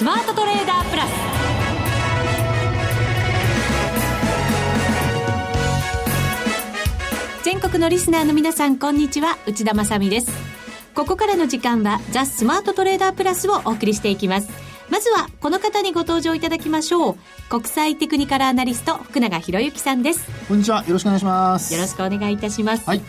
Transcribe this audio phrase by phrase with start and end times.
[0.00, 1.10] スマートトレーダープラス。
[7.44, 9.36] 全国のリスナーの皆さんこんにちは。
[9.46, 10.32] 内田まさです。
[10.94, 14.48] ここからの時間はザ・スマートトレーダープラスをお送りしていきます。
[14.88, 17.16] まずはこの方にご登場いただきましょう。
[17.50, 20.26] 国際テクニカルアナリスト福永博之さんです。
[20.48, 20.82] こんにちは。
[20.86, 21.74] よろしくお願いします。
[21.74, 22.88] よろしくお願いいたします。
[22.88, 23.02] はい。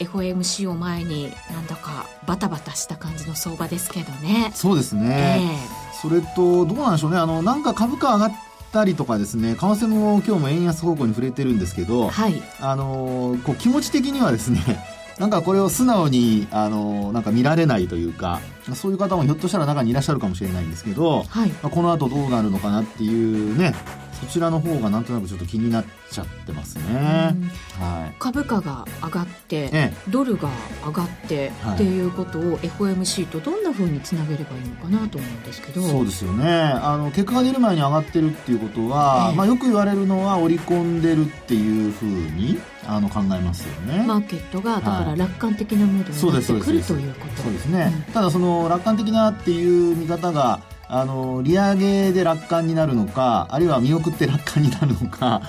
[0.00, 4.50] FOMC を前になんだかバタバタした感じの相場ですけどね。
[4.54, 7.16] そうですね、えー、それとどうなんでしょうね。
[7.16, 8.32] あのなんか株価上がっ
[8.72, 14.60] たりとかですね為替も今日も円安方向に触れてるんですけど、はい、あのこう気持ち的にはですね
[15.18, 18.40] なんかこれを素直にあのなんか見られないというか
[18.74, 23.74] そういう方もひょっとしたら中にいらっしゃるかもしれないんですけど、はい、この後どうなるのかなっていうね
[24.20, 27.34] そちらの方がなんとなくちょっと気になっちゃってますね。
[27.78, 30.48] はい、株価が上がって、ええ、ドルが
[30.84, 35.82] 上がって、はい、っていうことを FOMC とどんなふうにつなげればいいのかなと思うんですけど。
[35.82, 36.46] そうですよね。
[36.48, 44.04] あの結果が出る前に上がってるっていうことは、え、まあ、よく言われるのは織り込んでるっていうふうにあの考えますよね。
[44.06, 47.42] マーケットがだから楽観的なムードになってくる、ということ。
[47.42, 55.42] そうですね、うん、ただその楽観的なっていう見方があの利上げで楽観になるのかあるいは見送って楽観になるのか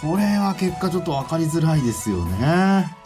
[0.00, 2.96] これは結果ちょっと分かりづらいですよね。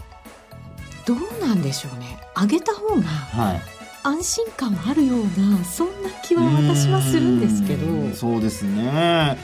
[1.04, 2.18] どうなんでしょうね。
[2.36, 3.60] 上げた方が、はい、
[4.04, 8.14] 安心感あるようなそんな気は私はするんですけど。
[8.14, 9.36] そうですね。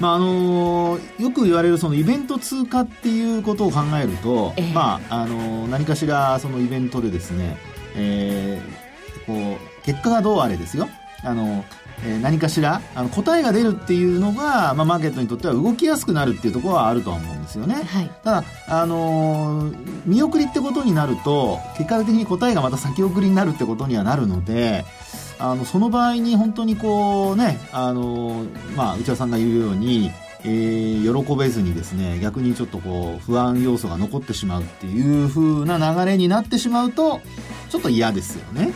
[0.00, 7.56] まああのよく言われるそのイベント通過っていうことを考えると、えー、まああの何かしらそのイベントでですね、
[7.96, 10.88] えー、こう結果がどうあれですよ
[11.24, 11.64] あの
[12.04, 24.84] えー、何かしらあの答えが出るっていうのが、まあ、マーケットにとっては動きやすくなるっていうところはあるとは思うんですよね、はい、ただ、あのー、見送りってことになると結果的に答えがまた先送りになるってことにはなるので
[25.40, 30.10] あのその場合に本当にこうね、あのー、まあ、内田さんが言うように
[30.44, 37.20] えー、喜べずにですね逆にちょっとこう不安要素が残ってしまうっていう風な流れになってしまうと
[37.68, 38.72] ちょっと嫌ですよね。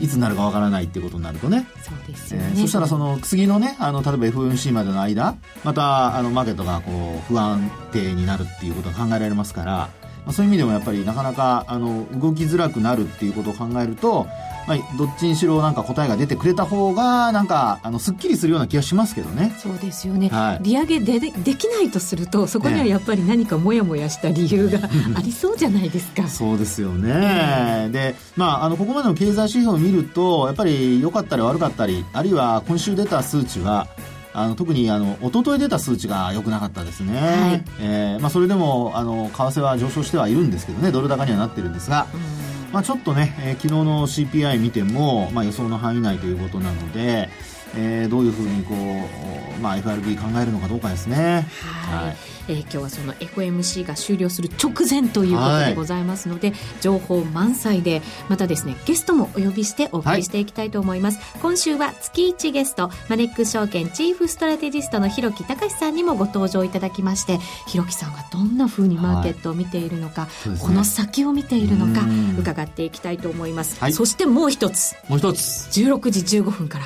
[0.00, 1.66] いつになるかわからないってことになるとね。
[1.82, 9.90] そうですよね、えー、そしたらその次のねあの例えば FOMC までの間またあのマーケットがこう不安定になるっていうことが考えられますから、
[10.30, 14.28] まあ、そういう意味でもやっぱりなかなかあの動きづらくなるっていうことを考えると
[14.66, 19.52] まあ、どっちにしろなんか答えが出てくれた方がなんかあのすっきりするような気がしますけどね。
[19.58, 24.78] そうですよね、はい、利上げででできないとするとそこにはやっぱり何かもやもやした理由が
[25.16, 26.28] ありそうじゃないですか。
[26.28, 33.88] そうですよね、で、まあ、あのここまでの経済指標を見るとやっぱり良かったり悪かったりあるいは今週出た数値は
[34.32, 42.72] あの特にあの一昨日出た数値が良くなかったですね、はい、えー、まあ、それでもあの為替は上昇してはいるんですけどねドル高にはなってるんですが、うん。
[42.72, 47.28] まあ、ちょっとね、えー、昨日の CPI 見ても、まあ、予想の範囲内ということなので、
[47.76, 51.46] えー、どういうふうにこう、まあ、FRB 考えるのかどうかですね。
[51.62, 52.16] はい、はい、
[52.48, 67.38] えー、今日はその FOMC が終了する直前ということでございますので、はい、情報満載でまたですねゲストもお呼びしてお送りしていきたいと思います、はい、今週は月1ゲストマネックス証券チーフストラテジストの広木隆さんにもご登場いただきまして
[67.68, 72.06] 広木さんがどんなふうにマーケットを見ているのか、はいね、この先を見ているのか
[72.38, 74.96] 伺っていきたいと思います、そしてもう一つ。
[75.08, 75.68] もう一つ。
[75.80, 76.84] 16時15分から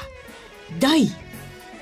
[0.79, 1.09] 第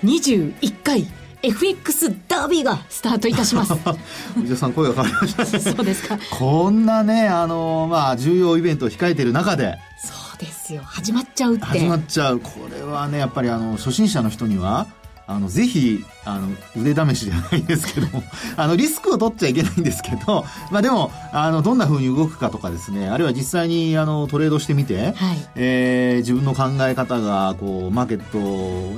[0.05, 1.07] 21回
[1.43, 3.75] FX ダービーがスタートいたします。
[4.35, 5.75] 藤田さん声が変わりましたね。
[5.77, 6.19] そうですか。
[6.31, 9.77] こんなね、あの、まあ、重要イベントを控えている中で。
[9.99, 10.83] そうですよ。
[10.85, 11.65] 始まっちゃうって。
[11.65, 12.39] 始まっちゃう。
[12.39, 14.87] これはね、やっぱりあの、初心者の人には、
[15.33, 18.23] あの、ぜひ、あの、腕試しじゃないんですけども、
[18.57, 28.39] あの、リスクを取っちゃいけないんですけど、まあでも、あの、どんな風に動くかとかですね、あるいは実際に、あの、トレードしてみて、はい、えー、自分の考え方が、こう、マーケット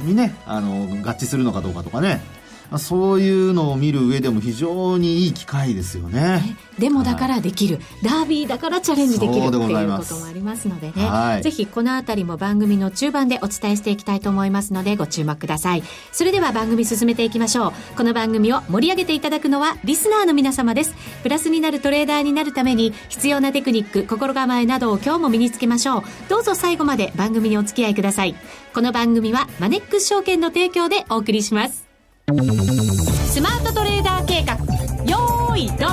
[0.05, 2.22] にね、あの、合致するのかどうかとかね、
[2.78, 6.56] そういうのを見る上でも非常にいい機会ですよね。
[6.78, 9.77] でもだからできる、はい、ダービーだからチャレンジできるっていうことも
[10.27, 15.83] ありますのでね、はい、ぜひこのあたりも番組の中盤でお伝えしていきたいと思いますのでご注目ください。
[16.10, 17.72] それでは番組進めていきましょう。
[17.97, 20.94] この番組を盛り上げていただくのはリスナーの皆様です。
[21.22, 26.03] プラスになるトレーダーになるために必要なテクニック、心構えなどを今日も身につけましょう。
[26.28, 28.34] どうぞ最後まで番組にお付き合いください。
[28.74, 31.84] この番組はマネックス証券の提供でお送りします。
[32.26, 32.32] ス
[33.42, 34.54] マートトレーダー計画。
[35.04, 35.91] よーいドン。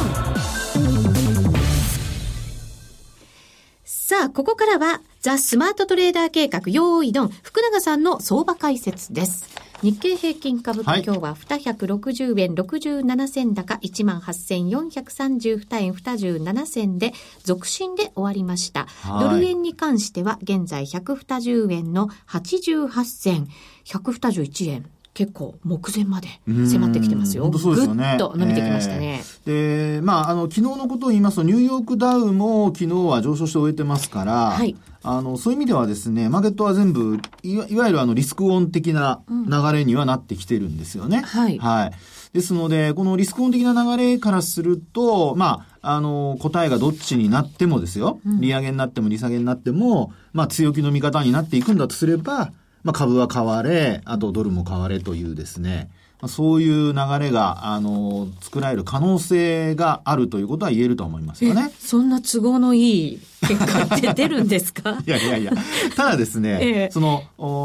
[3.84, 9.46] さあ、ここからは、ザ・スマートトレーダー計画、用意ドン、福永さんの相場解説です。
[9.82, 17.12] 日経平均株価、はい、今日は260円67銭高18,432円27銭で
[17.44, 18.88] 続伸で終わりました。
[19.20, 23.50] ドル円に関しては現在120円の88銭
[23.84, 27.44] 121円結構目前まで迫ってきてますよ。
[27.44, 28.16] 本当そうですよね。
[28.18, 29.22] ぐっと伸びてきましたね。
[29.46, 34.76] えー、で、まあ、あの、昨日のことを言いますと、ニューヨークダウも昨日は上昇して終えてますから、はい。
[35.04, 41.18] あの、そういう意味ではですね、マーケットは全部、いわいわゆるあの、リスクオン的な流れにはなってきてるんですよね。
[41.18, 41.58] うん、はい。
[41.58, 41.92] はい。
[42.34, 55.90] ですので、このリスクオン的な流れからすると、まあ、あの、答えがどっちになってもですよ、利上げになっても利下げになっても、まあ、強気の味方になっていくんだとすれば、まあ、株は買われ、あとドルも買われというですね、
[56.22, 61.72] まあ、そういう流れが、あの、作られる可能性があるということは言えると思いますよね。
[61.80, 65.00] そんな都合のいい結果って出るんですか？
[65.06, 65.52] いやいやいや。
[65.96, 67.24] ただですね、 ええ、その、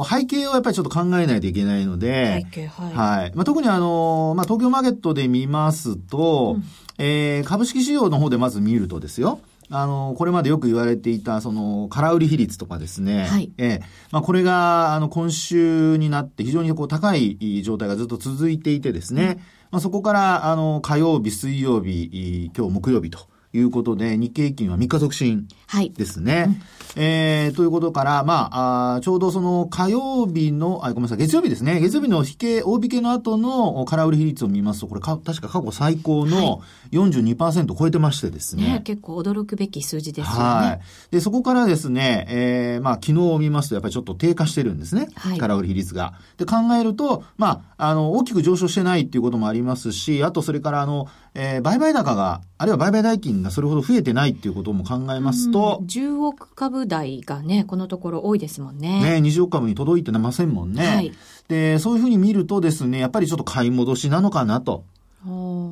[0.09, 2.95] 背景をやっぱりちょっと考えないといけないので、背景、はい。
[2.95, 3.33] はい。
[3.35, 6.65] まあ、特にあの、まあ、東京マーケットで見ますと、うん、
[6.97, 9.41] えー、株式市場の方でまず見るとですよ、
[9.71, 13.25] あの、これまでよく言われていた、その、空売り比率とかですね。
[13.25, 13.51] はい。
[13.59, 19.23] ええまあ、これが、あの、今週になって非常にこう、高い状態がずっと続いていてですね。
[19.23, 19.37] うん、
[19.73, 23.19] まあ、そこから、あの、火曜日、水曜日、今日木曜日と。
[23.53, 25.49] いうことで、日経平均は3日続伸
[25.97, 26.35] ですね。
[26.35, 26.63] はいうん、
[26.99, 31.79] えー、ということから、まあ、あちょうどその火曜日の、あ、ごめんなさい、月曜日ですね。
[31.79, 36.63] 月曜日の引け、大引けの後の空売り比率を見ますと、これか、確か過去最高の
[36.93, 38.63] 42%超えてましてですね。
[38.65, 40.43] ね結構驚くべき数字ですよね。
[40.43, 41.13] はい。
[41.13, 45.09] で、そこからですね、えー、まあ、昨日を見ますと、やっぱりちょっと低下してるんですね。
[45.17, 45.39] はい。
[45.39, 46.15] 空売り比率が。
[46.39, 59.21] で、考えると、まあ、あの、大きく上昇してないっていうこともありますし、あと、それから、あの、えー、売買高が、あるいは売買代金がそれほど増えてないっていうことも考えますと、うん、10億株台がね、このところ多いですもんね。
[59.21, 60.87] ね、20億株に届いてませんもんね。
[60.87, 61.13] はい。
[61.49, 64.85] で、そういうふうに見るとですね、やっぱりちょっと買い戻しなのかなと。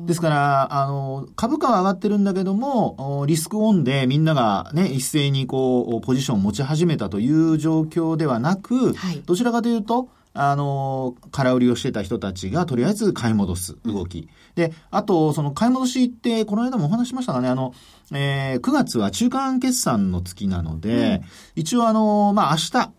[0.05, 14.19] ですから、あの、株価は上がってるんだけども、リスクオンでみんながね、一斉にこう、ポジションを持ち始めたという状況ではなく、はい、どちらかというと、あの、空売りをしてた人たちがとりあえず買い戻す動き。
[14.19, 17.73] うん、で、あと、その買い戻しって、この間もお話しましたがね、あの、
[18.11, 21.21] えー、9月は中間決算の月なので、
[21.55, 22.91] うん、一応あの、まあ、明日、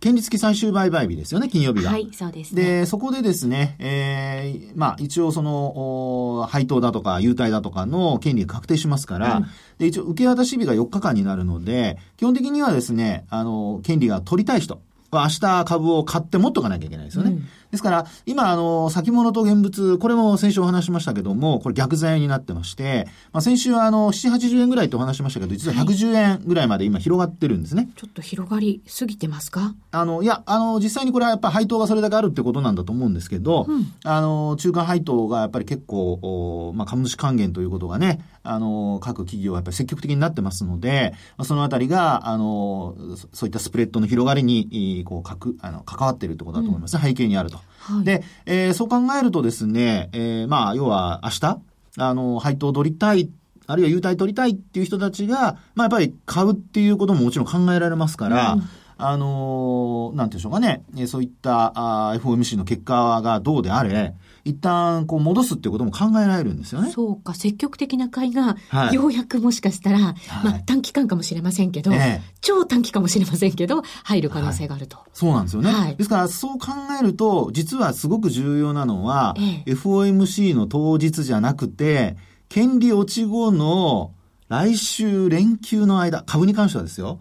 [0.00, 1.90] 権利付き最終売買日ですよね、金曜日が。
[1.90, 9.46] はい、そうです、ね、で、そこでですね、えー、まあ、一応その、配当だとか、優待だとかの権利が確定しますから、うん、
[9.78, 14.80] で、一応受け渡し日が4日間になるので、基本的にはですね、あの、権利が取りたい人、
[15.12, 17.32] 明日株を買って持っとかなきゃいけないですよね。
[17.32, 27.88] うんですから、今、あの、先物と現物、これも先週お話しましたけども、これ逆剤になってまして、まあ、先週はあの、7、80円ぐらいとお話しましたけど、実は110円ぐらいまで今広がってるんですね。
[27.96, 29.74] ちょっと広がりすぎてますか？
[29.90, 42.94] あの、いや、あの、実際にこれはやっぱ配当がそれだけあるってことなんだと思うんですけど、うん、あの、中間配当がやっぱり結構、おまあ、株主還元ということがね、あの、各企業はやっぱり積極的になってますので、まあ、そのあたりが、あの、
[43.32, 47.61] そういったスプレッドの広がりに、こう、かく、あの、関わっているってことだと思いますね、うん、背景にあると。
[47.78, 51.60] はい、で、えー、そう考えるとですね、えー、まあ、要は明日、
[51.98, 53.30] あの、配当を取りたい、
[53.66, 58.62] あるいは優待取りたいっていう人たちが、まあ、やっぱり買うっていうことももちろん考えられますから、うん。
[59.04, 61.72] あのなんていうんでしょうかね、そういった
[62.10, 66.90] あ FOMC の結果がどうであれ、一旦こう戻すっていうことも考えられるんですよね。
[66.90, 68.56] そうか、積極的な買いが、
[68.92, 74.96] ようやくもしかしたら、はい、まあ短期間かもしれませんけど、ええ、超短期かもしれませんけど、入る可能性があると。
[74.96, 75.70] はい、そうなんですよね。
[75.70, 76.68] はい、ですから、そう考
[77.00, 82.16] えると、実はすごく重要なのは、え、FOMC の当日じゃなくて、
[82.48, 84.12] 権利落ち後の
[84.48, 87.20] 来週連休の間、株に関してはですよ、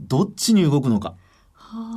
[0.00, 1.14] どっちに動くのか。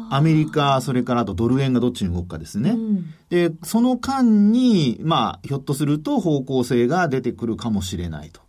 [0.09, 2.71] アメリカ、それからあとドル円がどっちに動くかですね。
[2.71, 8.41] うん、で、その間に、まあ、ひょっとすると方向性が出てくるかもしれないと。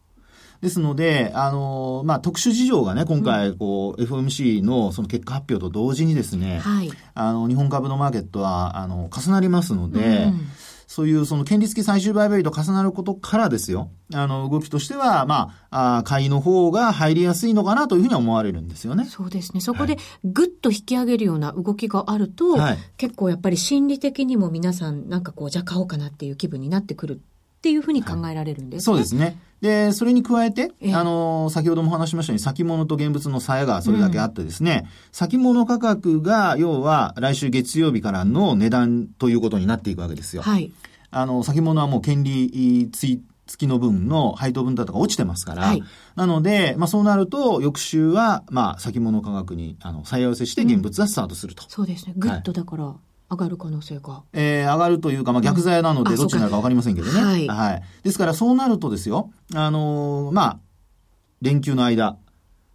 [0.61, 10.47] ですので、あの、まあ、特殊事情がね、今回、こう、うん、FOMC のその結果発表と同時にですね、はい、あの、日本株のマーケットは、あの、重なりますので、うん
[10.87, 13.91] そういうその権利付き最終売買と重なることからですよ。
[14.15, 19.05] あの、動きとしては、まあ、あ買いの方が入りやすいのかなというふうに思われるんですよね。
[19.05, 19.61] そうですね。
[19.61, 27.21] そこでぐっと引き上げるような動きがあると、はい、結構やっぱり心理的にも皆さんなんかこう、じゃあ買おうかなっていう気分になってくる
[27.57, 28.95] っていうふうに考えられるんですね。
[28.95, 29.41] はい、そうですね。
[29.61, 40.43] で、それに加えて、あの、先ほども話しましたように、先物と現物の差がそれだけあってですね、うん、先物価格が、要は来週月曜日からの値段ということになっていくわけですよ。
[40.43, 40.73] はい。
[41.11, 43.23] あの、先物はもう権利付
[43.57, 45.83] きの分の配当分だとか落ちてますから、はい、
[46.17, 51.63] なので、まあそうなると、翌週は、まあ先物価格に、あの、再合わせして現物はスタートすると。
[51.63, 52.15] うん、そうですね。
[52.17, 52.95] ぐっとだから、
[53.31, 54.23] 上がる可能性が。
[54.33, 57.21] えー、上がるというか、まあ、逆剤なので、どっちになるかわかりませんけどね。
[57.21, 57.83] はい、はい。
[58.05, 60.59] ですから、そうなるとですよ、あのー、まあ、
[61.43, 62.17] 連休の間、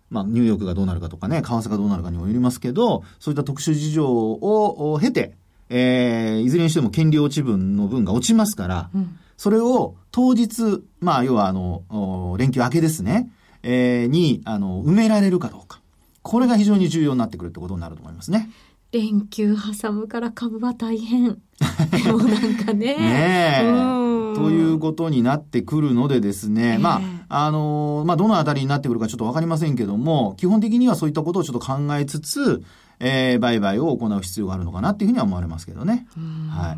[0.09, 5.35] まあ、ニューヨークがどうなるかとかね、為替がどうなるかにもよりますけど、そういった特殊事情を経て、
[5.69, 13.31] えー、いずれにしても権利落ち分の分が落ちますから、うん、それを当日、まあ、要はあの、連休明けですね、
[13.63, 15.79] えー、に、あの、埋められるかどうか。
[16.23, 18.49] これが非常に重要になってくるってことになると思いますね。
[18.91, 21.37] 連休挟むから株は大変。
[22.07, 22.95] もうなんかね。
[22.95, 24.11] ねえ。
[24.35, 32.63] ということになってくるのでですね、えー、まあ、あの、まあ、どのあたりになってくるかちょっとわかりませんけども、基本的にはそういったことをちょっと考えつつ、
[32.99, 36.07] えー、売買を行う必要があるのかなっていうふうには思われますけどね。
[36.49, 36.77] は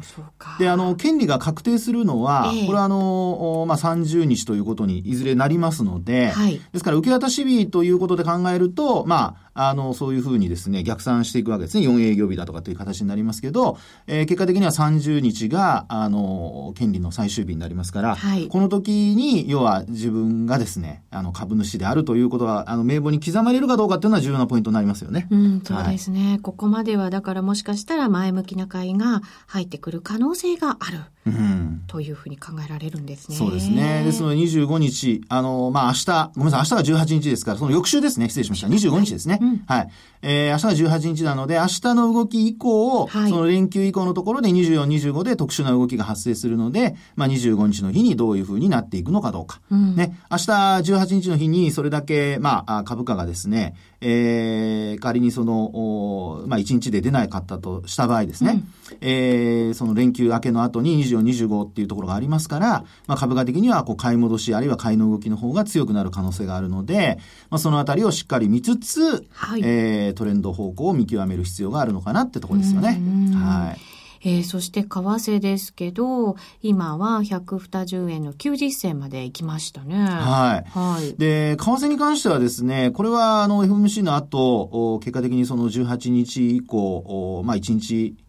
[0.58, 0.60] い。
[0.60, 11.88] で、あの、権利が確定するのは、えー、これはあの、まあ、30日ということにいずれなりますので、はい、ですから受け渡し日ということで考えると、まあ、あの、そういうふうにですね、逆算していくわけですね。
[11.88, 25.28] 4営業日だとかっていう形になりますけど、えー、結果的には30日が、あの、権利の最終日になりますから、はい、この時に、要は自分がですね、あの、株主であるということは、あの、名簿に刻まれるかどうかっていうのは重要なポイントになりますよね。
[25.30, 26.32] うん、そうですね。
[26.32, 31.00] はい、ここまでは、だからもしかしたら前向きな会が入ってくる可能性がある。
[31.26, 33.38] うん、というふうに考えられるんですね。
[33.38, 34.04] そうですね。
[34.04, 38.68] ですので25日、あの、まあ、明日、ごめんなさい、明日が18日ですから、その翌週ですね、失礼しました。
[38.68, 39.40] 25日ですね。
[39.42, 39.50] はい。
[39.50, 39.90] うん、はい、
[40.22, 49.62] えー、明日が18日なので、明日の動き以降、はい、その連休以降のところで24、25で特殊な動きが発生するので、まあ、25日の日にどういうふうになっていくのかどうか。
[49.72, 53.76] うん、ね、明日18日の日にそれだけ、まあ、株価がですね、
[54.06, 67.18] えー、仮にその、まあ、1日で出なかったとした場合ですね、うん、えー、その連休明けの後に24、25っていうところがありますから、まあ、株価的にはこう買い戻しあるいは買いの動きの方が強くなる可能性があるので、
[67.50, 73.00] まあ、そのあたりをしっかり見つつ、はい、えー、トレンド方向を見極める必要があるのかなってところですよね。
[73.36, 74.03] はい。
[74.26, 79.96] えー、そして為替ですけど、今は120円の90銭まで行きましたね。
[79.98, 80.70] はい。
[80.70, 81.16] はい。
[81.18, 87.80] で、為替に関してはですね、これはあの FMC の後、結果的にその18日以降、まあ1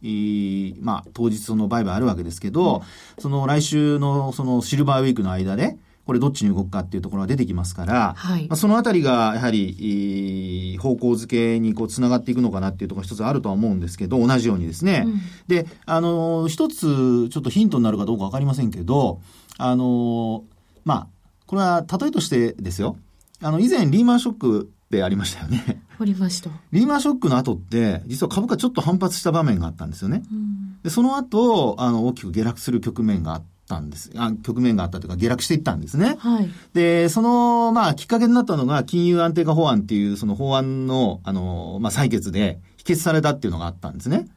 [0.02, 2.82] 日、まあ当日その売買あるわけですけど、
[3.16, 15.04] うん、その来週のそのシルバーウィークの間で、これどっちに動くかっていうところが出てきますから、はい、まあ、そのあたりがやはり、方向づけにこう繋がっていくのかなっていうところが一つあるとは思うんですけど、同じようにですね。
[15.06, 19.20] うん、で、あの、一つちょっとヒントになるかどうかわかりませんけど、
[19.56, 20.44] あの、
[20.84, 21.06] まあ、
[21.46, 22.96] これは例えとしてですよ。
[23.40, 25.82] あの、以前リーマンショックでありましたよね。
[25.98, 26.50] ありました。
[26.72, 30.22] リーマンショックの後って、実は株価ちょっと反発した場面があったんですよね。
[30.30, 34.10] うん、で、その後、あの、大きく下落する局面があって、たんです。
[34.16, 36.16] あ局面があったというか下落していったんですね。
[36.18, 36.48] はい。
[36.72, 44.28] で、その、まあ、きっかけになったのが、金融安定化法案っていう、その法案の、あの、まあ、採決で否決されたっていうのがあったんですね。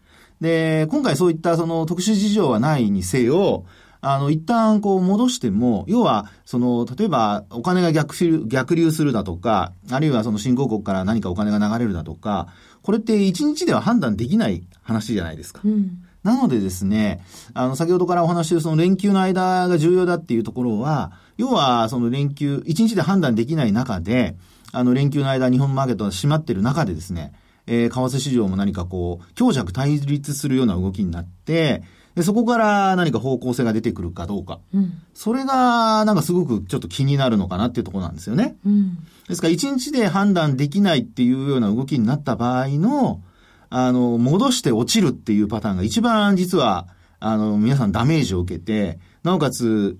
[0.42, 3.66] で、今回そういったその特殊事情はないにせよ、
[4.02, 12.48] あの、一旦こう戻しても、要は、その、例えばお金が逆流逆流するだとか、あるいはその新興国から何かお金が流れるだとか、
[12.84, 15.62] これって一日では判断できない話じゃないですか。
[15.66, 24.36] うんなのでですね、あの、先ほどからお話しているその連休の間が重要だっていうところは、要はその連休、1日で判断できない中で、
[24.74, 27.32] あの、連休の間日本マーケットが閉まってる中でですね、
[27.66, 31.82] えー、為替市場も何かこう、強弱対立するような動きになって、
[32.16, 34.60] でそこから何か方向性が出てくるかどうか。
[34.74, 38.58] うん、それが、なんかすごくちょっと気になるのかなっていうところなんですよね。
[38.66, 38.98] うん、
[39.30, 43.22] ですから、1日で判断できないっていうような動きになった場合の、
[43.70, 46.88] あの、戻して落ちるっていうパターンが一番実は、
[47.20, 49.98] あの、皆さんダメージを受けて、なおかつ、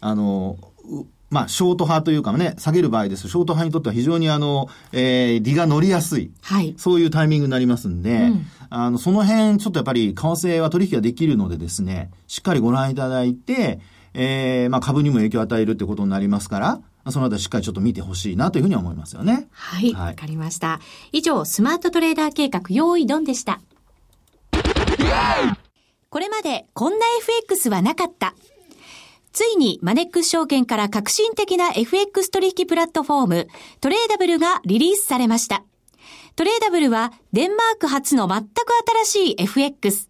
[0.00, 0.56] あの、
[1.30, 6.32] まあ、ショート派というかね、下げる場合ですショート派にとっては非常にあの、えー、利が乗りやすい。
[6.42, 6.74] はい。
[6.76, 13.78] そういうタイミングになりますんで、うん、あの、その辺、ちょっとやっぱり、為替は取引ができるのでですね、しっかりご覧いただいて、
[14.12, 19.48] えー、まあ、株にも影響を与えるってことになりますから、そのあたりしっかりちょっと見てほしいなというふうに思いますよね。
[19.52, 19.92] はい。
[19.94, 20.80] わ、はい、かりました。
[21.12, 23.60] 以上、スマートトレーダー計画、用意ドンでした。
[26.10, 28.34] これまでこんな FX はなかった。
[29.32, 33.48] ついにマネックス証券から革新的な FX 取引プラットフォーム、
[33.80, 35.64] トレーダブルがリリースされました。
[36.34, 38.48] トレーダブルはデンマーク初の全く
[39.04, 40.09] 新しい FX。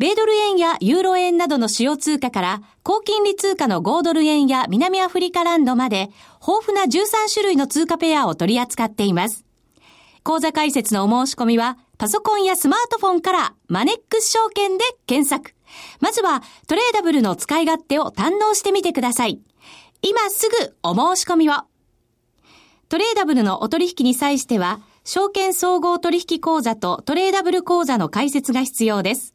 [0.00, 6.08] 米ドル円やユーロ円などの主要通貨から高金利通貨の5ドル円や南アフリカランドまで
[6.40, 9.44] 豊富な13種類の通貨ペアを取り扱っています。
[10.22, 15.54] 講座解説のお申し込みはパソコンやスマートフォンからマネックス証券で検索。
[16.00, 19.38] まずはトレーダブルの使い勝手を堪能してみてください。
[20.00, 21.52] 今すぐお申し込みを。
[22.88, 29.34] トレーダブルのお取引に際しては、証券総合取引口座とトレーダブル口座の開設が必要です。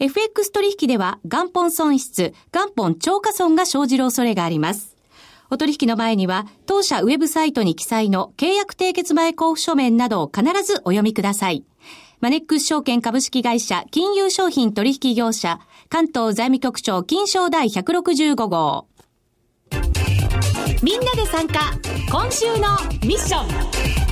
[0.00, 4.96] FX 取引では元本損失、元本超過損が生じる恐れがあります。
[5.50, 11.64] お取引の前には、当社ウェブサイトに記載の契約締結前交付書面などを必ずお読みください。
[12.20, 15.58] マネックス証券株式会社金融商品取引業者
[15.90, 18.86] 関東財務局長金賞第165号。
[20.82, 21.72] みんなで参加
[22.10, 22.68] 今週の
[23.06, 24.09] ミッション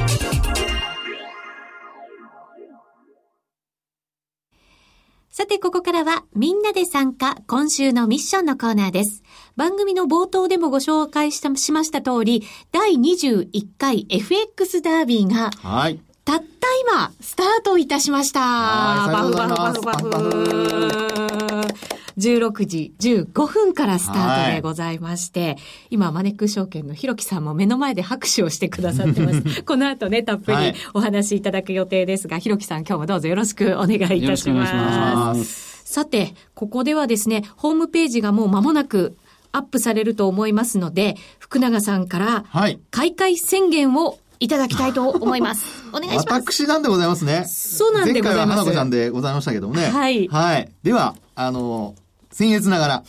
[5.38, 9.23] さて、ここからは、みんなで参加、今週のミッションのコーナーです。
[9.54, 12.42] 番組の冒頭でもご紹介したしました通り、
[12.73, 16.00] 第21回 FX ダービーが、はい。
[16.25, 16.45] たった
[16.92, 18.40] 今、スタートいたしました。
[18.40, 21.98] バフバフバフバフ。
[22.19, 25.57] 16時15分からスタートでございまして、はい、
[25.91, 29.63] 今、マネック証券のひろきさんも目の前で拍手をしてくださってます。
[29.65, 30.57] この後ね、たっぷり
[30.95, 34.75] お話しいただく予定ですが、ひろきさん今日もどうぞよろしくお願いいたします。
[34.75, 39.17] ますさて、ここではですね、ホームページがもう間もなく
[39.53, 42.45] アップされると思いますので、福永さんから、
[42.91, 45.65] 開会宣言をいただきたいと思います。
[45.93, 46.29] お願いします。
[46.33, 47.45] 私なんでございますね。
[47.47, 48.47] そうなんでございます。
[48.47, 49.87] 前回は花子ちゃんでございましたけどもね。
[49.87, 50.29] はい。
[50.29, 50.69] はい。
[50.83, 51.95] では、あの、
[52.38, 53.04] 僭越ながら、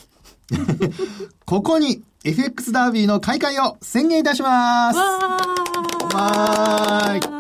[1.45, 4.98] ここに FX ダービーの開会を宣言いたします。
[4.98, 7.36] わー。
[7.36, 7.39] い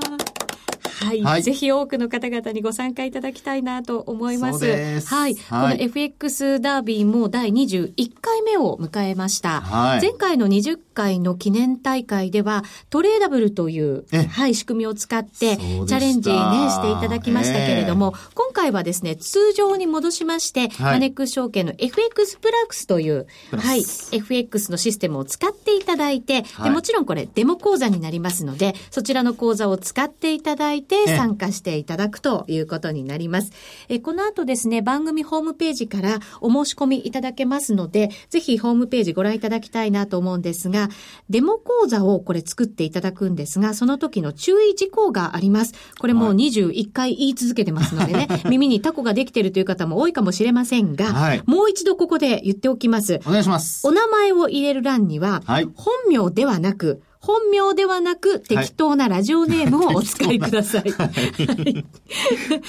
[0.99, 4.59] はい、はい、ぜひ多くの方々にご参加いただきたいなと思います。
[5.01, 5.07] す。
[5.07, 5.35] はい。
[5.35, 9.61] はい、この FX ダービーも第21回目を迎えました。
[9.61, 16.35] はい、前回の20回の記念大会では、トレーダブルという、はい、仕組みを使って、チャレンジね、
[16.69, 33.51] していただきましたけれども、今回はですね、通常に戻しまして、はい、マネックス証券の FX プラックスという、はい、FX のシステムを使っていただいて、でもちろんこれデモ講座になりますので、そちらの講座を使っていただいて、て参加していただくということになります。
[33.87, 40.88] えこの後ですね、番組ホームページからお申し込みいただけますので、ぜひホームページご覧いただきたいなと思うんですが、
[41.29, 45.73] デモ講座をこれ作っていただくんですが、その時の注意事項があります。
[45.99, 53.19] これもう21回言い続けてますのでね、はい、耳にタコができているという方も多いかもしれませんが、はい、もう一度ここで言っておきます。
[53.25, 53.87] お願いします。
[53.87, 60.91] お名前を入れる欄には、はい、本名ではなく、本名ではなく適当なラジオネームをお使いください。
[60.91, 61.85] はい、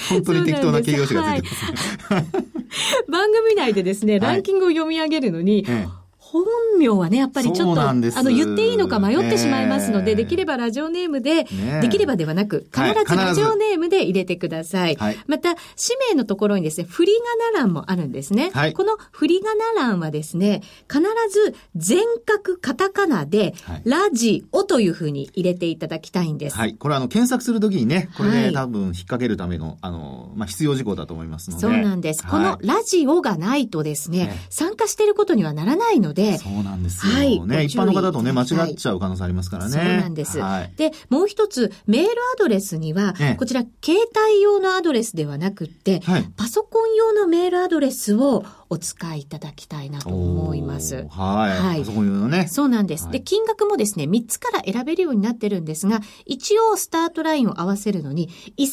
[0.08, 2.24] 本当に適当な形容詞がついてます、はい、
[3.10, 5.99] 番組内でですね、ランキングを読み上げるのに、ええ
[6.32, 6.44] 本
[6.78, 11.44] 名はね、やっぱりちょっと、あの、言っていいのか迷ってしまいますので、できればラジオネームで、
[11.82, 14.94] できればではなく、必ずラジオネームで入れてください。
[14.94, 18.52] はい、また、氏名のところにですね、振り仮名欄もあるんですね。
[18.54, 26.56] はい、この振り仮名欄はですね、必ず全角カタカナで、ラジオというふうに入れていただきたいんです。
[26.56, 26.76] はい。
[26.76, 31.60] これあの、検索するときにね、これで多分引っ掛けるための、あの、まあ、必要事項だと思いますので。
[31.60, 32.24] そうなんです。
[32.24, 37.12] このラジオがないとですね、参加していることにはならないので、で、そうなんですよ。
[37.12, 37.40] はい。
[37.40, 39.70] ね、一般の方とね、間違っちゃう可能性ありますからね。
[39.70, 40.38] そうなんです。
[40.40, 51.06] はい、で、もう一つ、メールアドレスには、こちら、携帯用のアドレスではなくて、はい、パソコン用のメールアドレスをお使いいただきたいなと思います。
[51.10, 51.58] はい。
[51.60, 51.78] はい。
[51.80, 52.46] パソコン用のね。
[52.46, 53.10] そうなんです。
[53.10, 58.68] で、金額もですね、3つから選べるようになってるんですが、一応スタートラインを合わせるのに、1000万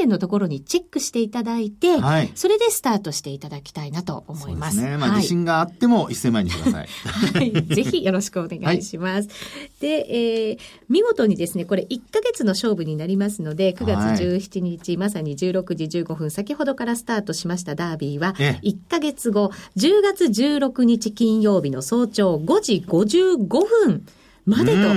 [0.00, 4.76] 円のところにチェックしていただいて、はい、それでスタートしていただきたいなと思います。
[4.76, 4.96] そうですね。
[4.96, 6.88] まあ、自信があっても1000万円にください。
[7.36, 7.52] はい。
[7.52, 9.28] ぜひよろしくお願いします。
[9.28, 24.06] はい、で、えー、見事にですね、これ1ヶ月の勝負になりますので、9月17日、はい、まさに16時15分、先ほどからスタートしましたダービーは、1ヶ月後、10月16日金曜日の早朝5時55分
[24.44, 24.88] までと、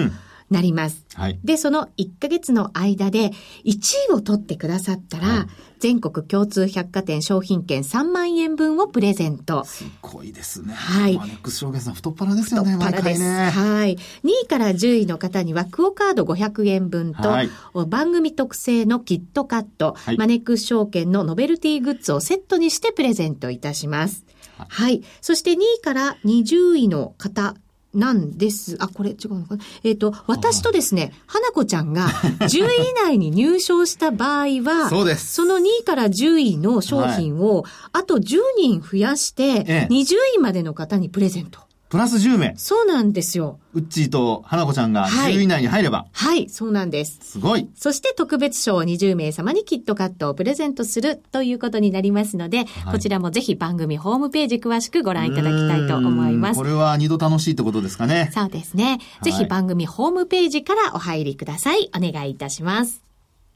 [0.49, 1.05] なります。
[1.13, 1.39] はい。
[1.43, 3.31] で、その1ヶ月の間で
[3.65, 5.47] 1位を取ってくださったら、はい、
[5.79, 9.63] 全国共通百貨店商品券3万円分をプレゼント。
[9.65, 10.73] すごいですね。
[10.73, 11.17] はい。
[11.17, 13.21] マネックス証券さん太っ腹ですよね、太っ腹です。
[13.21, 13.95] ね、はい。
[13.95, 13.99] 2
[14.45, 17.49] 位から10位の方には、クオカード500円分と、はい、
[17.87, 24.25] 番組特製のキットカット、はい、マネックス証券のノベルティグッズをセットにしてプレゼントいたします。
[24.57, 25.03] はい。
[25.21, 27.55] そして2位から20位の方
[27.93, 28.77] なんです。
[28.79, 29.63] あ、これ違うのかな？
[29.83, 32.07] えっ、ー、と、私とですね、花子ちゃんが
[32.39, 35.33] 10位以内に入賞した場合は、そうです。
[35.33, 41.68] その2位から10位の商品を、あと10人増やして、20位までの方にプレゼント。
[41.89, 42.53] プラス10名。
[42.55, 43.57] そうなんですよ。
[43.73, 46.05] ウッチーと花子ちゃんが10位以内に入れば。
[46.11, 47.17] はい、はい、そうなんです。
[47.23, 47.67] すごい。
[47.75, 56.57] そして特別賞を20名様にキットカットをプレゼントするということになりますので、はい、こちらもぜひ番組ホームページ詳しくご覧いただきたいと思います。
[56.59, 58.29] これは二度楽しいってことですかね。
[58.35, 58.99] そうですね。
[59.23, 61.89] ぜひ番組ホームページからお入りください。
[61.97, 63.01] お願いいたします。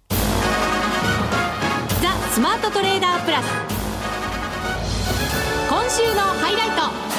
[0.10, 0.18] ザ・
[2.32, 3.46] スマートトレーダープラス。
[5.70, 6.70] 今週のハイライ
[7.08, 7.13] ト。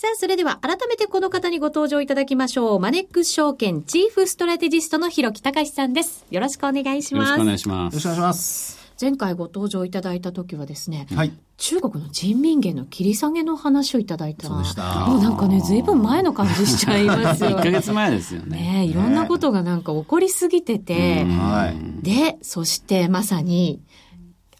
[0.00, 2.78] さあ、それでは改めてこの方にご登場いただきましょう。
[2.78, 6.24] マネックス証券チーフストラテジストの広木隆さんです。
[6.30, 7.30] よろしくお願いします。
[7.30, 7.94] よろしくお願いします。
[7.94, 8.78] よろしくお願いします。
[9.00, 17.58] 前回ご登場いただいた時はですね、はい、中国の人民元の切り下げの話をいただいたそうでしたもうなんかね、ずいぶん前の感じしちゃいますよ。
[17.58, 18.56] 1ヶ月前ですよね。
[18.56, 23.80] ねいろんなことがなんか起こりすぎてて、はい、で、そしてまさに、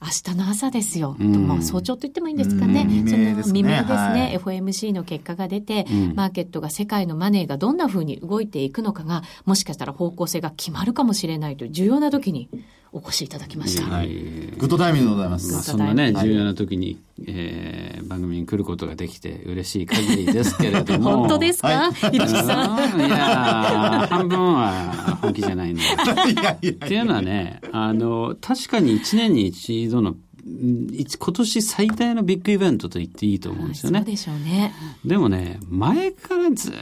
[0.01, 12.49] 明日の朝ですよ、うん、もう早朝と言ってもいいんですかね、未明ですね、はい、FOMC の結果が出て、うん、マーケットが世界のマネーがどんなふうに動いていくのかが、もしかしたら方向性が決まるかもしれないという重要な時に
[12.93, 13.85] お越しいただきました。
[13.85, 15.53] はい、グッドタイミングでございます。
[15.53, 21.19] まあ、そんなね、重要な時に、えー、番組に来ることができて嬉しい限りですけれども。
[21.29, 22.17] 本当ですか、はい。
[22.17, 25.83] いや半分は本気じゃないんで。
[26.71, 30.17] っていうのはね、あの、確かに1年に一度の
[30.49, 33.99] 今年最大のビッグイベントと言っていいと思うんですよね。
[33.99, 34.73] そうでしょうね。
[35.05, 36.75] でもね、前からずっ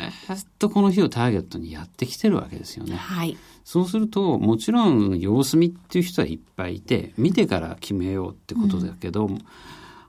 [0.58, 2.94] とこの日をターゲットにやってきてるわけですよね。
[2.96, 3.36] はい。
[3.66, 9.44] そうすると、もちろん様子見っていう人はいっぱいいて、見てから決めようってことだけど、うん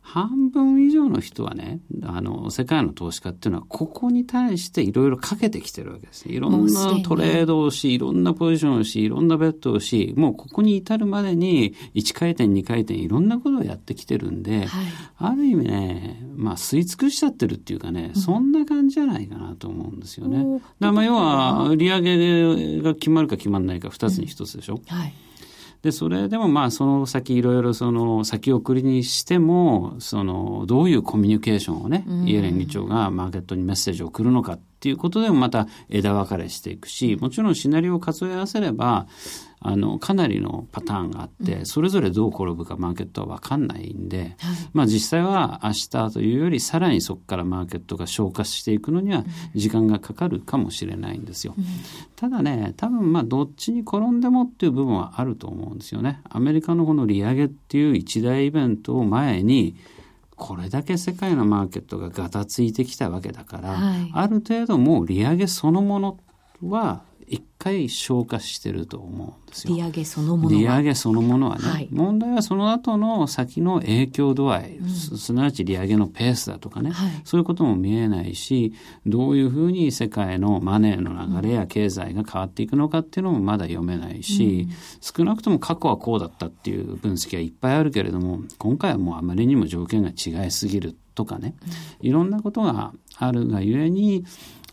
[0.09, 6.29] 半分以上の人はね、あの、世界の投資家っていうのは、ここに対していろいろかけてきてるわけです。
[6.29, 14.67] いろんなトレードをし、いろんなポジションをし、いろんなベッドをし、もうここに至るまでに、1回転、2回転、いろんなことをやってきてるんで、はい、
[15.17, 20.61] ある意味ね、まあ、吸い尽くしちゃってるっていうかね、そんな感じじゃないかなと思うんですよね。
[20.79, 24.75] だまあ、要は、利上げが決まるか決まらないか、2つに1つでしょ。
[24.75, 25.13] うん、はい
[25.81, 39.07] で、それでもまあその先いろいろその先送りにしても、そのどういうコミュニケーションをね、イエレン議長がマーケットにメッセージを送るのかっていうことでもまた枝分かれしていくし、もちろんシナリオを数え合わせれば、
[39.59, 44.37] あの、かなりのパターンがあって、それぞれどう転ぶかマーケットは分かんないんで、
[44.73, 49.23] まあ実際は明日というよりさらにそこからマーケットが消化していくのには
[49.55, 51.55] 時間がかかるかもしれないんですよ。
[52.15, 56.21] ただね、多分まあどっちに転んでもっていう部分はあると思うんですよね。
[56.29, 59.75] アメリカのこの利上げっていう一大イベントを前に、
[60.35, 66.19] これだけ世界のマーケットがガタついてきたわけだから、はい、ある程度もう利上げそのもの
[66.61, 69.75] は一回消化してると思うんですよ。
[69.75, 70.61] 利上げそのものは。
[70.61, 78.73] 利上げそのものはね、はい、問題はその後の先の影響度合い、うん、すなわち利上げのペースだとかね、はい、そういうことも見えないし、
[79.05, 91.55] どういうふうに世界のマネーの流れや経済が変わっていくのかっていうのもまだ読めないし、うん、少なくとも過去はこうだったっていう分析はいっぱいあるけれども、今回はもうあまりにも条件が違いすぎるとかね、
[91.99, 94.23] いろんなことがあるがゆえに、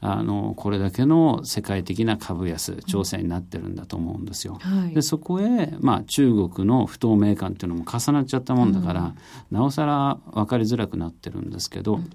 [0.06, 4.58] あのこれだけの世界的な株安調整になってるんだと思うんですよ。
[4.60, 9.14] はい、でそこへ、まあ、中国の不透明感っていうのも重なっちゃったもんだから、うん、
[9.50, 12.10] なおさら分かりづらくなってるんですけど、うん、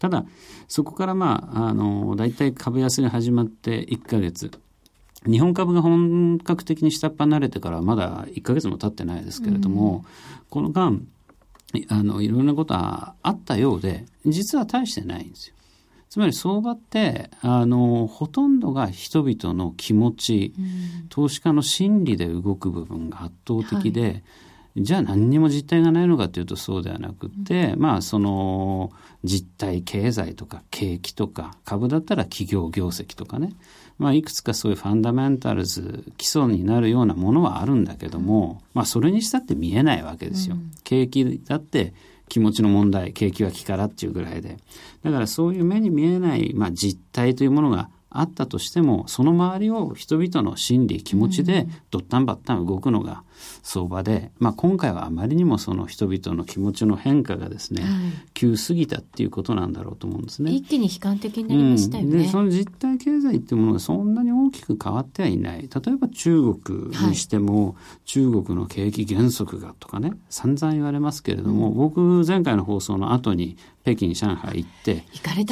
[0.00, 0.24] ただ
[0.66, 4.50] そこからまああの大体株安が始まって1か月。
[5.24, 10.04] 日本株が本格的に下っ端慣れてからまだ1か月も経ってないですけれども、うん、
[10.48, 10.98] この間
[11.88, 15.54] あのいろんなことはあったようで実は大してないんですよ。
[16.08, 20.62] つまり相場ってあのほとんどが人々の気持ち、う
[21.04, 24.22] ん、投資家の心理で動く部分が圧倒的で、はい、
[24.78, 28.90] じゃあ何にも実態がないのかというとそうではなくて、うん、まあその
[29.22, 33.52] 実体経済とか景気とか株だったら企業業績とかね、
[33.98, 40.54] まあ、いくつかそういうファンダメンタルズ基礎になるようなものはあるんだけども、まあ、それにしたって見えないわけですよ。
[40.54, 41.92] うん、景気だって
[42.28, 44.58] 気持ちの問題、景気は気からっていうぐらいで。
[45.02, 53.22] だからそういう目に見えない、まあ、実態というものがあったとしてもその周りを人々の心理気持ちでどったんばったん動くのが
[53.62, 57.90] 相場で、まあ、今回はあまりにもその人々の気持ちの変化がですね、はい、
[58.34, 60.52] 急すぎたっていうことなんだろうと思うんですね。
[60.52, 62.10] 一気に悲観的になりましたよね。
[62.10, 65.62] うん、でその実体経済っていうものがそんなに大きく変わってはいない。
[65.62, 67.74] 例えば中国にしても、はい、
[68.04, 75.04] 中国の景気減速がとかね散々言われますけれども、うん、僕前回の放送の後に北京上海行って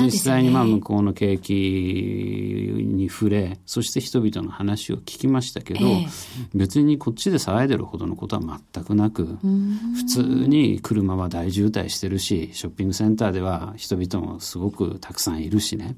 [0.03, 6.09] 実際にまあ向こうの景気に触れそして人々の話を聞きましたけど、えー、
[6.55, 15.97] 別にこっちで騒いでるほどのことは全くなく普通に車は大渋滞してるしショッピングセンターでは人々もすごくたくさんいるしね。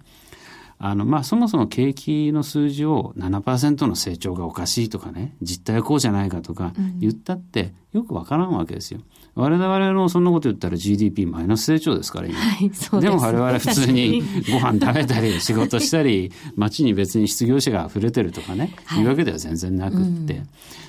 [0.80, 9.00] あの、まあ、そもそも景気の数字を7%の成長がおかしいとかね、実態はこうじゃないかとか言ったってよくわからんわけですよ。
[9.34, 12.38] 我々のそんなこと言ったら GDP マイナス成長ですから今。
[12.38, 14.22] はい、ででも我々普通に。
[14.50, 20.34] ご飯食べたり仕事したり、街に別に失業者が溢れてるとかね、はい、いうわけでは全然なくって。
[20.34, 20.48] うん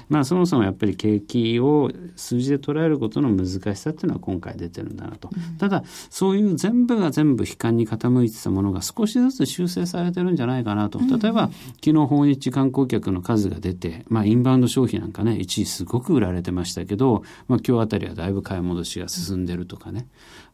[0.10, 5.30] まあそもそもやっぱり景気を数字で捉えることの難しさっていうのは今回出てるんだなと。
[5.32, 11.00] うん、ただそういう全部が全部悲観に傾いてたものが少しずつ修正されてるんじゃないかなと。
[11.00, 11.50] 例えば、
[11.84, 20.08] 昨日訪日観光客の数が出て、まあインバウンド消費なんかね、一時すごく売られてましたけど、まあ今日あたりはだいぶ買い戻しが進んでるとかね。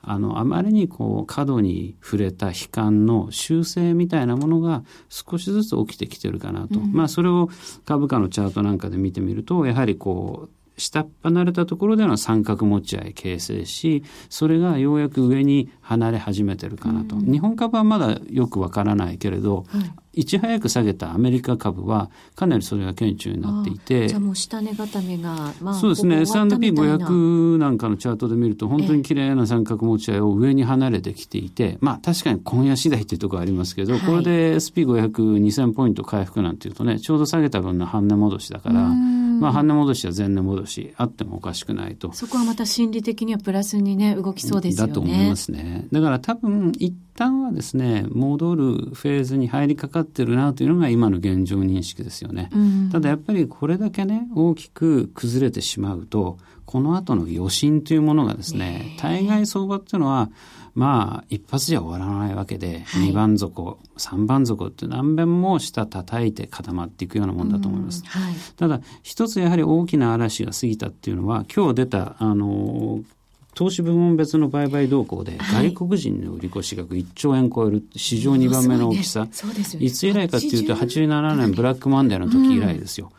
[0.08, 6.80] あの、あまりにこう過度に触れた悲観の修正みたいなものが少しずつ起きてきてるかなと。
[6.80, 7.50] うん、まあそれを
[7.86, 19.80] 株価のチャートなんかで見てみるとやはりこう下っ離れたところでの三角持ち合い形成しそれがようやく上に離れ始めてるかなと、うん、日本株はまだよくわからないけれど、は
[20.14, 26.22] い、いち早く下げたアメリカ株はかなりそれが顕著になっていてじゃあもう下値固めが、まあ、そうですね。
[26.22, 27.70] S&P500 な。
[27.70, 38.90] んかのチャートで見ると本当に綺麗な三角持ち合いを上に離れてきていてまあ確かに今夜次第っていうところありますけど、はい、これで SP5002000 ポイント回復なんていうとねちょうど下げた分の半値戻しだから。
[39.40, 42.12] まあ、半値戻しは前値戻しあってもおかしくないと。
[42.14, 44.90] そこはまた心理的にはプラスにね動きそうですよね。
[44.90, 45.88] だと思いますね。
[45.92, 60.30] だから多分一旦はですね戻るフェーズに入りかかってるなというのが今の現状認識ですよね、うん、ただやっぱりこれだけね大きく崩れてしまうとこの後の余震というものがですね大概相場っていうのは
[60.76, 68.04] まあ、一発じゃ終わらないわけで、はい、2番底、3番底って何遍も下叩いて固まっていくようなもんだと思います。
[68.06, 73.00] はい、ただ、一つやはり大きな嵐が過ぎたっていうのは、今日出た、あの、
[73.56, 79.28] 投資部門別の売買動向で、外国人の売り越し額1兆円超える史上2番目の大きさ、
[79.80, 81.56] いつ以来かというと87年。
[81.56, 83.12] ブラックマンデーの時以来ですよ、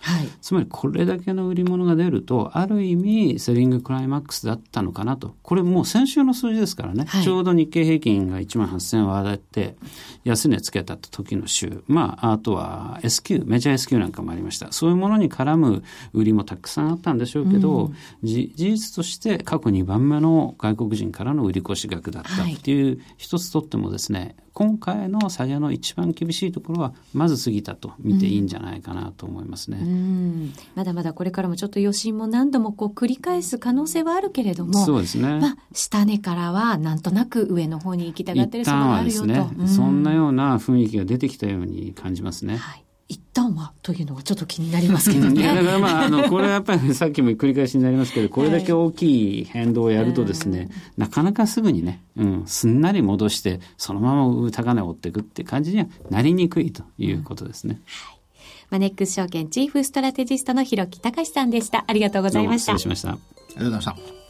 [0.42, 5.34] つまりこれだけの売り物が出るとある意味セリングクライマックスだったのかなと。
[5.42, 9.76] これもう先週の数字ですからね、はい、ちょうど日経平均が1万8000円割って
[10.24, 11.82] 安値つけた時の週。
[11.88, 14.70] まああとは S q メジャー S q なんかもありました。
[14.72, 42.56] そういうものに絡む売りもたくさんあったんでしょうけど、うん、事実として過去2番目のの外国人からの売り越し額だったっていう、一つとってもですね今回の下げの一番厳しいところはまず過ぎたと見ていいんじゃないかなと思いますね、うん、まだまだこれからもちょっと余震も何度もこう繰り返す可能性はあるけれどもそうですね、まあ、下値からはなんとなく上の方に行きたがってるそがあるよと、ねうん、そんなような雰囲気が出てきたように感じますね。
[42.56, 45.42] はい一旦はというのがちょっと気になりますけどね。
[45.46, 57.74] だからまああのこれはやっぱりさっきも繰り返しになりますけど これだけ大きい変動をやるとですね、はい、なかなかすぐにね、うん、すんなり戻してそのまま高値を追っていくって感じにはなりにくいということですね。
[57.74, 58.16] うん、はい
[58.68, 61.84] マネックス証券チーフストラテジストの広木隆さんでした。
[61.86, 62.72] ありがとうございました。
[62.72, 63.10] 失礼しました。
[63.10, 64.25] ありがとうございました。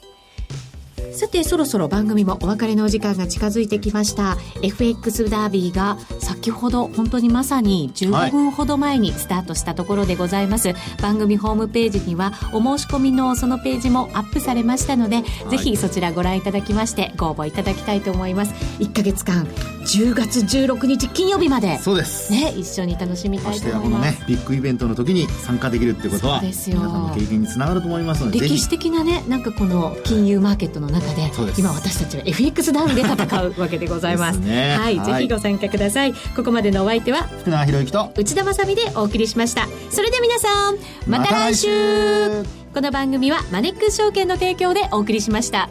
[1.16, 4.36] さてそろそろ番組もお別れのお時間が近づいてきました。
[4.62, 18.52] FX ダービーが先ほど本当にまさに15分ほど前にスタートしたところでございます、はい、番組ホームページにはお申し込みのそのページもアップされましたので、はい、ぜひそちらご覧いただきましてご応募いただきたいと思います。
[18.82, 19.46] 1か月間
[19.86, 21.78] 10月16日金曜日まで。
[21.78, 22.30] そうです。
[22.30, 26.78] ね一緒に楽しみたいと思います、ね、ビッグイベントの時に参加できるってことはそうですよ。
[26.78, 34.38] 皆さんの経験につながると思いますので歴史的なねなんかこの金融マーケットの中で今私たちは FX ダウンで戦うわけでございます。
[34.40, 36.14] ね、はい、ぜひご参加ください。
[36.34, 39.68] ここまでのお相手は福永博之と内田まさでお送りしました。
[39.90, 45.70] それでは皆さんまた来週,、この番組はマネックス証券の提供でお送りしました